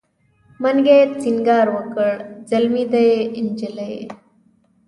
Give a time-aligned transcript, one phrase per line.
[0.61, 2.13] منګي سینګار وکړ
[2.49, 3.09] زلمی دی
[3.45, 3.95] نجلۍ